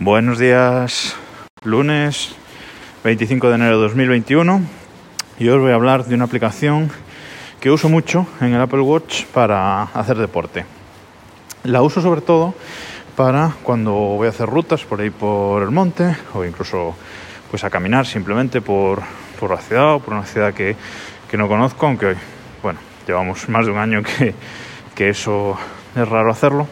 Buenos 0.00 0.38
días, 0.38 1.16
lunes 1.64 2.36
25 3.02 3.48
de 3.48 3.54
enero 3.56 3.78
de 3.78 3.82
2021 3.82 4.62
y 5.40 5.48
hoy 5.48 5.56
os 5.56 5.60
voy 5.60 5.72
a 5.72 5.74
hablar 5.74 6.04
de 6.04 6.14
una 6.14 6.26
aplicación 6.26 6.88
que 7.60 7.72
uso 7.72 7.88
mucho 7.88 8.24
en 8.40 8.54
el 8.54 8.60
Apple 8.60 8.82
Watch 8.82 9.24
para 9.24 9.82
hacer 9.82 10.16
deporte. 10.16 10.64
La 11.64 11.82
uso 11.82 12.00
sobre 12.00 12.20
todo 12.20 12.54
para 13.16 13.56
cuando 13.64 13.92
voy 13.92 14.28
a 14.28 14.30
hacer 14.30 14.48
rutas 14.48 14.84
por 14.84 15.00
ahí 15.00 15.10
por 15.10 15.64
el 15.64 15.72
monte 15.72 16.16
o 16.32 16.44
incluso 16.44 16.94
pues 17.50 17.64
a 17.64 17.70
caminar 17.70 18.06
simplemente 18.06 18.60
por, 18.60 19.02
por 19.40 19.50
la 19.50 19.58
ciudad 19.58 19.94
o 19.94 19.98
por 19.98 20.14
una 20.14 20.26
ciudad 20.26 20.54
que, 20.54 20.76
que 21.28 21.36
no 21.36 21.48
conozco, 21.48 21.86
aunque 21.86 22.14
bueno, 22.62 22.78
llevamos 23.04 23.48
más 23.48 23.66
de 23.66 23.72
un 23.72 23.78
año 23.78 24.04
que, 24.04 24.32
que 24.94 25.08
eso 25.08 25.58
es 25.96 26.08
raro 26.08 26.30
hacerlo. 26.30 26.68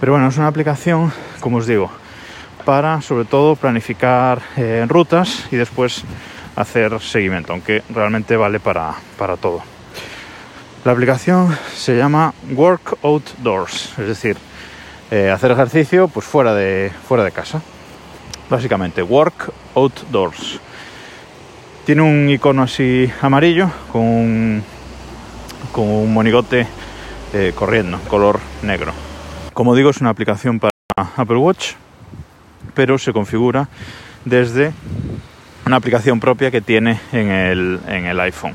Pero 0.00 0.12
bueno, 0.12 0.28
es 0.28 0.38
una 0.38 0.48
aplicación, 0.48 1.12
como 1.42 1.58
os 1.58 1.66
digo, 1.66 1.90
para 2.64 3.02
sobre 3.02 3.26
todo 3.26 3.56
planificar 3.56 4.40
eh, 4.56 4.86
rutas 4.88 5.44
y 5.50 5.56
después 5.56 6.04
hacer 6.54 6.98
seguimiento, 7.00 7.52
aunque 7.52 7.82
realmente 7.90 8.36
vale 8.36 8.60
para, 8.60 8.94
para 9.18 9.36
todo. 9.36 9.60
La 10.84 10.92
aplicación 10.92 11.56
se 11.74 11.96
llama 11.96 12.32
Work 12.54 12.98
Outdoors, 13.02 13.98
es 13.98 14.06
decir, 14.06 14.36
eh, 15.10 15.30
hacer 15.30 15.50
ejercicio 15.50 16.08
pues 16.08 16.24
fuera 16.24 16.54
de, 16.54 16.90
fuera 17.06 17.24
de 17.24 17.32
casa. 17.32 17.60
Básicamente, 18.48 19.02
Work 19.02 19.52
Outdoors. 19.74 20.60
Tiene 21.84 22.02
un 22.02 22.28
icono 22.28 22.62
así 22.62 23.10
amarillo 23.20 23.70
con 23.90 24.02
un, 24.02 24.62
con 25.72 25.88
un 25.88 26.14
monigote 26.14 26.66
eh, 27.32 27.52
corriendo, 27.54 27.98
color 28.08 28.38
negro. 28.62 28.92
Como 29.54 29.74
digo, 29.74 29.90
es 29.90 30.00
una 30.00 30.10
aplicación 30.10 30.60
para 30.60 30.71
Apple 30.96 31.36
Watch, 31.36 31.72
pero 32.74 32.98
se 32.98 33.12
configura 33.12 33.68
desde 34.24 34.72
una 35.66 35.76
aplicación 35.76 36.20
propia 36.20 36.50
que 36.50 36.60
tiene 36.60 37.00
en 37.12 37.28
el, 37.30 37.80
en 37.86 38.06
el 38.06 38.20
iPhone. 38.20 38.54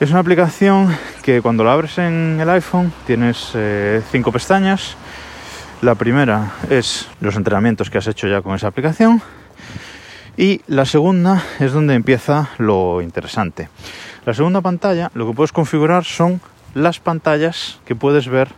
Es 0.00 0.10
una 0.10 0.20
aplicación 0.20 0.96
que 1.22 1.40
cuando 1.40 1.62
la 1.62 1.74
abres 1.74 1.98
en 1.98 2.38
el 2.40 2.50
iPhone 2.50 2.92
tienes 3.06 3.52
eh, 3.54 4.02
cinco 4.10 4.32
pestañas. 4.32 4.96
La 5.80 5.94
primera 5.94 6.52
es 6.70 7.08
los 7.20 7.36
entrenamientos 7.36 7.88
que 7.88 7.98
has 7.98 8.06
hecho 8.06 8.26
ya 8.26 8.42
con 8.42 8.54
esa 8.54 8.68
aplicación. 8.68 9.22
Y 10.36 10.62
la 10.66 10.86
segunda 10.86 11.44
es 11.60 11.72
donde 11.72 11.94
empieza 11.94 12.50
lo 12.58 13.00
interesante. 13.02 13.68
La 14.24 14.34
segunda 14.34 14.60
pantalla 14.60 15.10
lo 15.14 15.26
que 15.26 15.34
puedes 15.34 15.52
configurar 15.52 16.04
son 16.04 16.40
las 16.74 16.98
pantallas 16.98 17.78
que 17.84 17.94
puedes 17.94 18.28
ver 18.28 18.48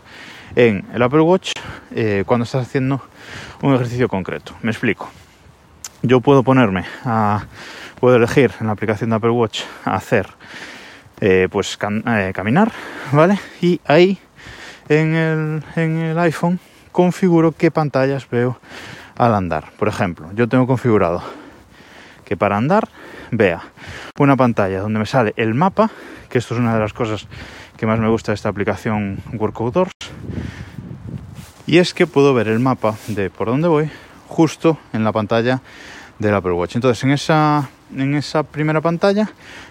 en 0.56 0.84
el 0.92 1.02
Apple 1.02 1.20
Watch 1.20 1.52
eh, 1.94 2.24
cuando 2.26 2.44
estás 2.44 2.66
haciendo 2.66 3.00
un 3.62 3.74
ejercicio 3.74 4.08
concreto. 4.08 4.54
Me 4.62 4.70
explico. 4.70 5.10
Yo 6.02 6.20
puedo 6.20 6.42
ponerme 6.42 6.84
a, 7.04 7.46
puedo 7.98 8.16
elegir 8.16 8.52
en 8.60 8.66
la 8.66 8.72
aplicación 8.72 9.10
de 9.10 9.16
Apple 9.16 9.30
Watch 9.30 9.62
hacer, 9.84 10.28
eh, 11.20 11.48
pues 11.50 11.78
eh, 12.06 12.32
caminar, 12.34 12.72
¿vale? 13.12 13.38
Y 13.60 13.80
ahí 13.86 14.18
en 14.88 15.14
el, 15.14 15.62
en 15.76 15.98
el 15.98 16.18
iPhone 16.18 16.60
configuro 16.92 17.52
qué 17.52 17.70
pantallas 17.70 18.28
veo 18.28 18.58
al 19.16 19.34
andar. 19.34 19.72
Por 19.78 19.88
ejemplo, 19.88 20.30
yo 20.34 20.48
tengo 20.48 20.66
configurado 20.66 21.22
que 22.24 22.36
para 22.36 22.56
andar 22.56 22.88
vea 23.30 23.62
una 24.18 24.36
pantalla 24.36 24.80
donde 24.80 24.98
me 24.98 25.06
sale 25.06 25.32
el 25.36 25.54
mapa, 25.54 25.90
que 26.28 26.38
esto 26.38 26.54
es 26.54 26.60
una 26.60 26.74
de 26.74 26.80
las 26.80 26.92
cosas 26.92 27.26
que 27.76 27.86
más 27.86 27.98
me 27.98 28.08
gusta 28.08 28.32
de 28.32 28.36
esta 28.36 28.48
aplicación 28.48 29.18
Workout 29.32 29.76
y 31.66 31.78
es 31.78 31.94
que 31.94 32.06
puedo 32.06 32.34
ver 32.34 32.48
el 32.48 32.60
mapa 32.60 32.96
de 33.08 33.30
por 33.30 33.48
dónde 33.48 33.68
voy 33.68 33.90
justo 34.28 34.78
en 34.92 35.04
la 35.04 35.12
pantalla 35.12 35.60
del 36.18 36.34
Apple 36.34 36.52
Watch. 36.52 36.76
Entonces 36.76 37.02
en 37.04 37.10
esa, 37.10 37.68
en 37.94 38.14
esa 38.14 38.42
primera 38.42 38.80
pantalla 38.80 39.30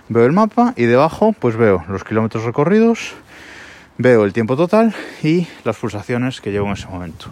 veo 0.10 0.26
el 0.26 0.32
mapa 0.32 0.74
y 0.76 0.84
debajo 0.84 1.34
pues 1.34 1.56
veo 1.56 1.84
los 1.88 2.04
kilómetros 2.04 2.44
recorridos, 2.44 3.14
veo 3.98 4.26
el 4.26 4.34
tiempo 4.34 4.58
total 4.58 4.94
y 5.22 5.48
las 5.64 5.78
pulsaciones 5.78 6.42
que 6.42 6.52
llevo 6.52 6.68
en 6.68 6.74
ese 6.74 6.88
momento. 6.88 7.28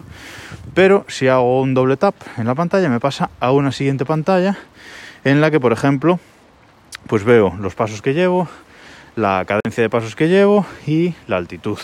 Pero 0.74 1.04
si 1.08 1.28
hago 1.28 1.60
un 1.60 1.74
doble 1.74 1.96
tap 1.96 2.14
en 2.36 2.46
la 2.46 2.54
pantalla 2.54 2.88
me 2.88 3.00
pasa 3.00 3.30
a 3.40 3.52
una 3.52 3.72
siguiente 3.72 4.04
pantalla 4.04 4.56
en 5.24 5.40
la 5.40 5.50
que 5.50 5.60
por 5.60 5.72
ejemplo 5.72 6.20
pues 7.06 7.24
veo 7.24 7.54
los 7.60 7.74
pasos 7.74 8.00
que 8.00 8.14
llevo, 8.14 8.48
la 9.16 9.44
cadencia 9.44 9.82
de 9.82 9.90
pasos 9.90 10.14
que 10.14 10.28
llevo 10.28 10.64
y 10.86 11.14
la 11.26 11.36
altitud. 11.36 11.78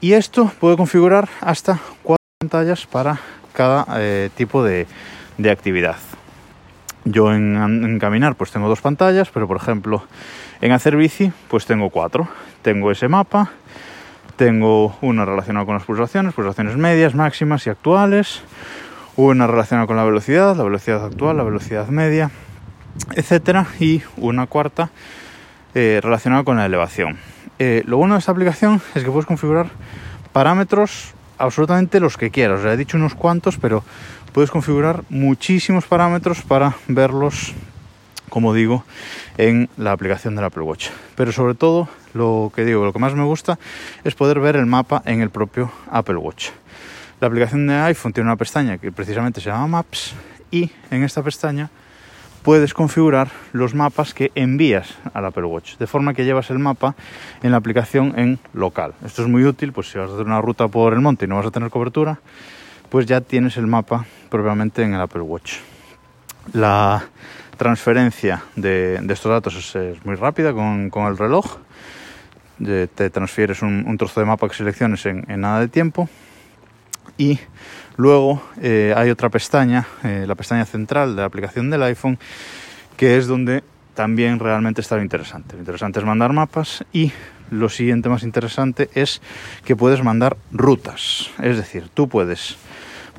Y 0.00 0.12
esto 0.12 0.50
puedo 0.60 0.76
configurar 0.76 1.28
hasta 1.40 1.80
cuatro 2.02 2.24
pantallas 2.40 2.86
para 2.86 3.18
cada 3.52 3.84
eh, 3.96 4.30
tipo 4.36 4.62
de, 4.62 4.86
actividad. 5.50 5.96
Yo 7.04 7.32
en, 7.32 7.56
en, 7.56 7.98
caminar 7.98 8.36
pues 8.36 8.52
tengo 8.52 8.68
dos 8.68 8.80
pantallas, 8.80 9.30
pero 9.32 9.48
por 9.48 9.56
ejemplo 9.56 10.04
en 10.60 10.72
hacer 10.72 10.96
bici 10.96 11.32
pues 11.48 11.66
tengo 11.66 11.90
cuatro. 11.90 12.28
Tengo 12.62 12.92
ese 12.92 13.08
mapa, 13.08 13.50
tengo 14.36 14.96
una 15.00 15.24
relacionada 15.24 15.66
con 15.66 15.74
las 15.74 15.84
pulsaciones, 15.84 16.32
pulsaciones 16.32 16.76
medias, 16.76 17.16
máximas 17.16 17.66
y 17.66 17.70
actuales, 17.70 18.42
una 19.16 19.48
relacionada 19.48 19.88
con 19.88 19.96
la 19.96 20.04
velocidad, 20.04 20.56
la 20.56 20.62
velocidad 20.62 21.04
actual, 21.04 21.38
la 21.38 21.42
velocidad 21.42 21.88
media, 21.88 22.30
etcétera, 23.16 23.66
y 23.80 24.02
una 24.16 24.46
cuarta 24.46 24.90
eh, 25.74 25.98
relacionada 26.00 26.44
con 26.44 26.56
la 26.56 26.66
elevación. 26.66 27.18
Eh, 27.58 27.82
lo 27.86 27.96
bueno 27.96 28.14
de 28.14 28.20
esta 28.20 28.32
aplicación 28.32 28.80
es 28.94 29.02
que 29.02 29.10
puedes 29.10 29.26
configurar 29.26 29.68
parámetros 30.32 31.14
absolutamente 31.38 31.98
los 32.00 32.16
que 32.16 32.30
quieras. 32.30 32.64
he 32.64 32.76
dicho 32.76 32.96
unos 32.96 33.14
cuantos, 33.14 33.58
pero 33.58 33.82
puedes 34.32 34.50
configurar 34.50 35.02
muchísimos 35.08 35.86
parámetros 35.86 36.42
para 36.42 36.76
verlos, 36.86 37.54
como 38.28 38.54
digo, 38.54 38.84
en 39.38 39.68
la 39.76 39.92
aplicación 39.92 40.36
del 40.36 40.44
Apple 40.44 40.62
Watch. 40.62 40.88
Pero 41.16 41.32
sobre 41.32 41.54
todo, 41.54 41.88
lo 42.14 42.52
que 42.54 42.64
digo, 42.64 42.84
lo 42.84 42.92
que 42.92 42.98
más 43.00 43.14
me 43.14 43.24
gusta 43.24 43.58
es 44.04 44.14
poder 44.14 44.38
ver 44.38 44.56
el 44.56 44.66
mapa 44.66 45.02
en 45.04 45.20
el 45.20 45.30
propio 45.30 45.72
Apple 45.90 46.16
Watch. 46.16 46.50
La 47.20 47.26
aplicación 47.26 47.66
de 47.66 47.74
iPhone 47.74 48.12
tiene 48.12 48.28
una 48.28 48.36
pestaña 48.36 48.78
que 48.78 48.92
precisamente 48.92 49.40
se 49.40 49.50
llama 49.50 49.66
Maps 49.66 50.14
y 50.52 50.70
en 50.92 51.02
esta 51.02 51.22
pestaña 51.22 51.70
puedes 52.42 52.74
configurar 52.74 53.28
los 53.52 53.74
mapas 53.74 54.14
que 54.14 54.32
envías 54.34 54.96
al 55.14 55.26
Apple 55.26 55.44
Watch, 55.44 55.76
de 55.76 55.86
forma 55.86 56.14
que 56.14 56.24
llevas 56.24 56.50
el 56.50 56.58
mapa 56.58 56.94
en 57.42 57.50
la 57.50 57.56
aplicación 57.56 58.14
en 58.16 58.38
local. 58.52 58.94
Esto 59.04 59.22
es 59.22 59.28
muy 59.28 59.44
útil, 59.44 59.72
pues 59.72 59.90
si 59.90 59.98
vas 59.98 60.10
a 60.10 60.14
hacer 60.14 60.26
una 60.26 60.40
ruta 60.40 60.68
por 60.68 60.92
el 60.92 61.00
monte 61.00 61.24
y 61.24 61.28
no 61.28 61.36
vas 61.36 61.46
a 61.46 61.50
tener 61.50 61.70
cobertura, 61.70 62.20
pues 62.88 63.06
ya 63.06 63.20
tienes 63.20 63.56
el 63.56 63.66
mapa 63.66 64.06
propiamente 64.30 64.82
en 64.82 64.94
el 64.94 65.00
Apple 65.00 65.22
Watch. 65.22 65.56
La 66.52 67.04
transferencia 67.56 68.44
de, 68.56 68.94
estos 69.08 69.30
datos 69.30 69.74
es, 69.74 70.04
muy 70.04 70.14
rápida 70.14 70.52
con, 70.52 70.90
el 71.06 71.18
reloj. 71.18 71.58
te 72.58 73.10
transfieres 73.10 73.62
un, 73.62 73.96
trozo 73.98 74.20
de 74.20 74.26
mapa 74.26 74.48
que 74.48 74.54
selecciones 74.54 75.04
en 75.06 75.40
nada 75.40 75.60
de 75.60 75.68
tiempo 75.68 76.08
y 77.18 77.38
luego 77.96 78.40
eh, 78.62 78.94
hay 78.96 79.10
otra 79.10 79.28
pestaña, 79.28 79.86
eh, 80.04 80.24
la 80.26 80.34
pestaña 80.36 80.64
central 80.64 81.16
de 81.16 81.22
la 81.22 81.26
aplicación 81.26 81.68
del 81.68 81.82
iPhone, 81.82 82.18
que 82.96 83.18
es 83.18 83.26
donde 83.26 83.62
también 83.94 84.38
realmente 84.38 84.80
está 84.80 84.96
lo 84.96 85.02
interesante. 85.02 85.54
Lo 85.54 85.58
interesante 85.58 85.98
es 85.98 86.06
mandar 86.06 86.32
mapas 86.32 86.84
y 86.92 87.12
lo 87.50 87.68
siguiente 87.68 88.08
más 88.08 88.22
interesante 88.22 88.88
es 88.94 89.20
que 89.64 89.74
puedes 89.74 90.02
mandar 90.02 90.36
rutas. 90.52 91.30
Es 91.42 91.56
decir, 91.56 91.88
tú 91.92 92.08
puedes 92.08 92.56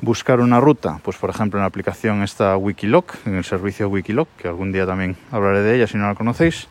buscar 0.00 0.40
una 0.40 0.60
ruta, 0.60 0.98
pues 1.02 1.18
por 1.18 1.28
ejemplo 1.28 1.58
en 1.58 1.62
la 1.62 1.66
aplicación 1.66 2.22
esta 2.22 2.56
Wikiloc, 2.56 3.14
en 3.26 3.34
el 3.34 3.44
servicio 3.44 3.90
Wikiloc, 3.90 4.28
que 4.38 4.48
algún 4.48 4.72
día 4.72 4.86
también 4.86 5.16
hablaré 5.30 5.60
de 5.60 5.76
ella 5.76 5.86
si 5.86 5.98
no 5.98 6.06
la 6.06 6.14
conocéis, 6.14 6.68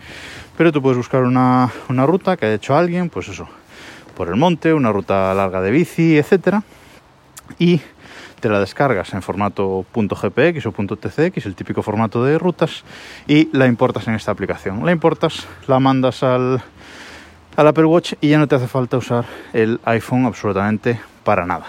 pero 0.57 0.71
tú 0.71 0.81
puedes 0.81 0.97
buscar 0.97 1.23
una, 1.23 1.71
una 1.89 2.07
ruta 2.07 2.35
que 2.37 2.47
haya 2.47 2.55
hecho 2.55 2.75
alguien, 2.75 3.09
pues 3.09 3.27
eso, 3.27 3.47
por 4.17 4.29
el 4.29 4.35
monte, 4.35 4.73
una 4.73 4.91
ruta 4.91 5.31
larga 5.35 5.61
de 5.61 5.69
bici, 5.69 6.17
etcétera, 6.17 6.63
y 7.57 7.81
te 8.39 8.49
la 8.49 8.59
descargas 8.59 9.13
en 9.13 9.21
formato 9.21 9.85
.gpx 9.93 10.65
o 10.65 10.71
.tcx, 10.71 11.45
el 11.45 11.55
típico 11.55 11.81
formato 11.83 12.23
de 12.23 12.37
rutas, 12.37 12.83
y 13.27 13.49
la 13.55 13.67
importas 13.67 14.07
en 14.07 14.15
esta 14.15 14.31
aplicación. 14.31 14.85
La 14.85 14.91
importas, 14.91 15.47
la 15.67 15.79
mandas 15.79 16.23
al, 16.23 16.61
al 17.55 17.67
Apple 17.67 17.85
Watch 17.85 18.13
y 18.21 18.29
ya 18.29 18.37
no 18.37 18.47
te 18.47 18.55
hace 18.55 18.67
falta 18.67 18.97
usar 18.97 19.25
el 19.53 19.79
iPhone 19.85 20.25
absolutamente 20.25 20.99
para 21.23 21.45
nada. 21.45 21.65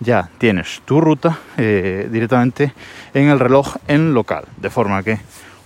Ya 0.00 0.30
tienes 0.38 0.82
tu 0.84 1.00
ruta 1.00 1.38
eh, 1.56 2.08
directamente 2.10 2.72
en 3.14 3.28
el 3.28 3.38
reloj 3.38 3.76
en 3.86 4.14
local, 4.14 4.44
de 4.56 4.70
forma 4.70 5.02
que 5.02 5.18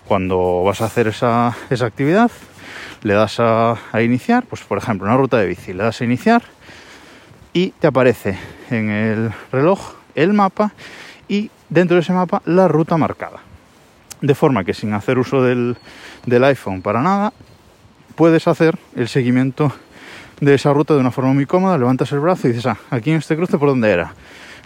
cuando 0.07 0.63
vas 0.65 0.81
a 0.81 0.87
hacer 0.87 1.09
esa, 1.09 1.57
esa 1.71 1.87
actividad, 1.87 2.31
le 3.03 3.15
das 3.15 3.39
a, 3.39 3.77
a 3.93 4.03
iniciar, 4.03 4.45
pues 4.45 4.63
por 4.63 4.79
ejemplo, 4.79 5.07
una 5.07 5.17
ruta 5.17 5.39
de 5.39 5.47
bici, 5.47 5.73
le 5.73 5.83
das 5.83 6.01
a 6.01 6.05
iniciar 6.05 6.43
y 7.53 7.71
te 7.71 7.87
aparece 7.87 8.37
en 8.71 8.91
el 8.91 9.33
reloj 9.53 9.95
el 10.15 10.33
mapa 10.33 10.73
y 11.29 11.51
dentro 11.69 11.97
de 11.97 12.03
ese 12.03 12.13
mapa 12.13 12.43
la 12.45 12.69
ruta 12.69 12.97
marcada. 12.97 13.41
De 14.21 14.35
forma 14.35 14.65
que 14.65 14.75
sin 14.75 14.93
hacer 14.93 15.19
uso 15.19 15.43
del, 15.43 15.77
iPhone 16.27 16.83
para 16.83 17.03
nada, 17.03 17.33
puedes 18.15 18.47
hacer 18.49 18.79
el 18.97 19.09
seguimiento 19.09 19.73
de 20.41 20.55
esa 20.55 20.73
ruta 20.73 20.95
de 20.95 21.01
una 21.01 21.11
forma 21.11 21.33
muy 21.33 21.47
cómoda, 21.47 21.79
levantas 21.79 22.11
el 22.13 22.21
brazo 22.21 22.49
y 22.49 22.53
dices, 22.53 22.67
ah, 22.67 22.79
aquí 22.91 23.11
en 23.11 23.19
este 23.19 23.37
cruce 23.37 23.59
por 23.59 23.69
dónde 23.69 23.91
era. 23.91 24.15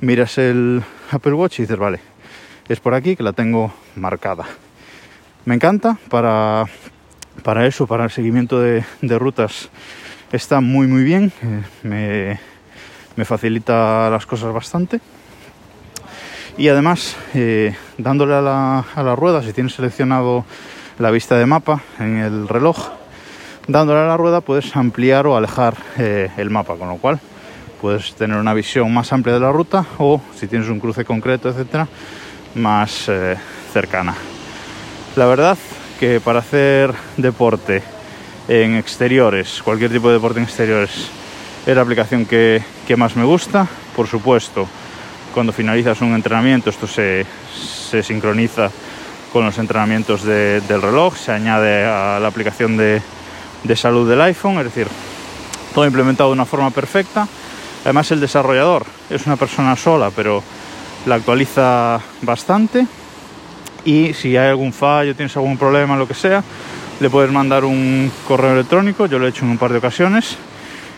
miras 0.00 0.38
el 0.38 0.82
Apple 1.10 1.32
Watch 1.32 1.58
y 1.58 1.62
dices, 1.62 1.78
vale, 1.78 2.00
es 2.68 2.80
por 2.80 2.94
aquí 2.94 3.16
que 3.16 3.22
la 3.22 3.32
tengo 3.32 3.72
marcada. 3.96 4.44
Me 5.44 5.54
encanta 5.54 5.98
para, 6.08 6.66
para 7.42 7.66
eso, 7.66 7.86
para 7.86 8.04
el 8.04 8.10
seguimiento 8.10 8.60
de, 8.60 8.84
de 9.00 9.18
rutas. 9.18 9.70
Está 10.30 10.60
muy 10.60 10.86
muy 10.86 11.04
bien, 11.04 11.32
eh, 11.42 11.62
me, 11.82 12.40
me 13.18 13.24
facilita 13.24 14.08
las 14.10 14.26
cosas 14.26 14.54
bastante. 14.54 15.00
Y 16.56 16.68
además, 16.68 17.16
eh, 17.34 17.74
dándole 17.98 18.34
a 18.34 18.40
la, 18.40 18.78
a 18.94 19.16
rueda, 19.16 19.42
si 19.42 19.52
tienes 19.52 19.74
seleccionado 19.74 20.44
la 21.00 21.10
vista 21.10 21.36
de 21.36 21.44
mapa 21.44 21.82
en 21.98 22.18
el 22.18 22.46
reloj, 22.46 22.78
dándole 23.66 24.02
a 24.02 24.06
la 24.06 24.16
rueda 24.16 24.40
puedes 24.40 24.76
ampliar 24.76 25.26
o 25.26 25.36
alejar 25.36 25.74
eh, 25.98 26.30
el 26.36 26.50
mapa, 26.50 26.76
con 26.76 26.88
lo 26.88 26.98
cual 26.98 27.18
puedes 27.80 28.14
tener 28.14 28.36
una 28.36 28.54
visión 28.54 28.94
más 28.94 29.12
amplia 29.12 29.34
de 29.34 29.40
la 29.40 29.50
ruta 29.50 29.84
o 29.98 30.22
si 30.36 30.46
tienes 30.46 30.68
un 30.68 30.78
cruce 30.78 31.04
concreto, 31.04 31.48
etcétera, 31.48 31.88
más 32.54 33.08
eh, 33.08 33.34
cercana. 33.72 34.14
La 35.16 35.26
verdad 35.26 35.58
que 35.98 36.20
para 36.20 36.38
hacer 36.38 36.94
deporte 37.16 37.82
en 38.46 38.76
exteriores, 38.76 39.60
cualquier 39.64 39.90
tipo 39.90 40.06
de 40.06 40.14
deporte 40.14 40.38
en 40.38 40.44
exteriores, 40.44 41.10
es 41.68 41.76
la 41.76 41.82
aplicación 41.82 42.24
que, 42.24 42.62
más 42.96 43.14
me 43.14 43.24
gusta. 43.24 43.68
Por 43.94 44.06
supuesto, 44.06 44.66
cuando 45.34 45.52
finalizas 45.52 46.00
un 46.00 46.14
entrenamiento, 46.14 46.70
esto 46.70 46.86
se, 46.86 47.26
sincroniza 48.02 48.70
con 49.34 49.44
los 49.44 49.58
entrenamientos 49.58 50.24
de, 50.24 50.62
del 50.62 50.80
reloj, 50.80 51.14
se 51.14 51.30
añade 51.30 51.84
a 51.84 52.18
la 52.20 52.28
aplicación 52.28 52.78
de, 52.78 53.02
de 53.64 53.76
salud 53.76 54.08
del 54.08 54.22
iPhone, 54.22 54.56
es 54.56 54.64
decir, 54.64 54.86
todo 55.74 55.84
implementado 55.84 56.30
de 56.30 56.34
una 56.36 56.46
forma 56.46 56.70
perfecta. 56.70 57.28
Además 57.84 58.10
el 58.12 58.20
desarrollador 58.20 58.86
es 59.10 59.26
una 59.26 59.36
persona 59.36 59.76
sola, 59.76 60.10
pero 60.16 60.42
la 61.04 61.16
actualiza 61.16 62.00
bastante 62.22 62.86
y 63.84 64.14
si 64.14 64.38
hay 64.38 64.48
algún 64.48 64.72
fallo, 64.72 65.14
tienes 65.14 65.36
algún 65.36 65.58
problema, 65.58 65.98
lo 65.98 66.08
que 66.08 66.14
sea, 66.14 66.42
le 66.98 67.10
puedes 67.10 67.30
mandar 67.30 67.66
un 67.66 68.10
correo 68.26 68.54
electrónico, 68.54 69.04
yo 69.04 69.18
lo 69.18 69.26
he 69.26 69.28
hecho 69.28 69.44
en 69.44 69.50
un 69.50 69.58
par 69.58 69.70
de 69.70 69.78
ocasiones 69.78 70.38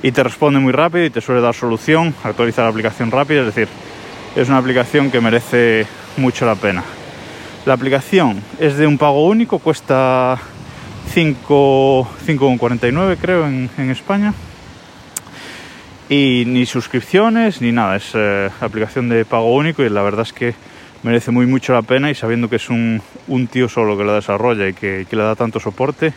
y 0.02 0.12
te 0.12 0.22
responde 0.22 0.60
muy 0.60 0.72
rápido 0.72 1.04
y 1.04 1.10
te 1.10 1.20
suele 1.20 1.40
dar 1.40 1.54
solución, 1.54 2.14
actualiza 2.24 2.62
la 2.62 2.68
aplicación 2.68 3.10
rápido, 3.10 3.40
es 3.40 3.54
decir, 3.54 3.68
es 4.36 4.48
una 4.48 4.58
aplicación 4.58 5.10
que 5.10 5.20
merece 5.20 5.86
mucho 6.16 6.46
la 6.46 6.54
pena. 6.54 6.84
La 7.66 7.74
aplicación 7.74 8.40
es 8.58 8.76
de 8.76 8.86
un 8.86 8.96
pago 8.96 9.26
único, 9.26 9.58
cuesta 9.58 10.38
5,49 11.14 13.18
creo 13.20 13.46
en, 13.46 13.68
en, 13.76 13.90
España. 13.90 14.32
Y 16.08 16.44
ni 16.46 16.66
suscripciones 16.66 17.60
ni 17.60 17.72
nada, 17.72 17.96
es 17.96 18.12
eh, 18.14 18.48
aplicación 18.60 19.08
de 19.08 19.24
pago 19.24 19.54
único 19.54 19.82
y 19.82 19.90
la 19.90 20.02
verdad 20.02 20.22
es 20.22 20.32
que 20.32 20.54
merece 21.02 21.30
muy 21.30 21.46
mucho 21.46 21.72
la 21.72 21.82
pena 21.82 22.10
y 22.10 22.14
sabiendo 22.14 22.48
que 22.48 22.56
es 22.56 22.68
un, 22.68 23.00
un 23.28 23.46
tío 23.46 23.68
solo 23.68 23.96
que 23.96 24.04
la 24.04 24.14
desarrolla 24.14 24.68
y 24.68 24.74
que, 24.74 25.06
que, 25.08 25.16
le 25.16 25.22
da 25.22 25.34
tanto 25.34 25.60
soporte, 25.60 26.12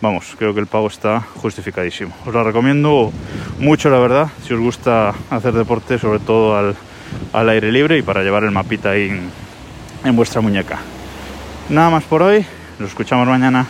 vamos, 0.00 0.34
creo 0.38 0.54
que 0.54 0.60
el 0.60 0.66
pago 0.66 0.88
está 0.88 1.20
justificadísimo. 1.20 2.14
Os 2.26 2.34
la 2.34 2.42
recomiendo 2.42 3.12
mucho, 3.58 3.90
la 3.90 3.98
verdad, 3.98 4.28
si 4.46 4.54
os 4.54 4.60
gusta 4.60 5.14
hacer 5.30 5.52
deporte, 5.52 5.98
sobre 5.98 6.20
todo 6.20 6.56
al, 6.56 6.76
al 7.32 7.48
aire 7.48 7.72
libre 7.72 7.98
y 7.98 8.02
para 8.02 8.22
llevar 8.22 8.44
el 8.44 8.50
mapita 8.50 8.90
ahí 8.90 9.08
en, 9.08 9.30
en 10.04 10.16
vuestra 10.16 10.40
muñeca. 10.40 10.78
Nada 11.68 11.90
más 11.90 12.04
por 12.04 12.22
hoy, 12.22 12.44
nos 12.78 12.88
escuchamos 12.90 13.26
mañana. 13.28 13.66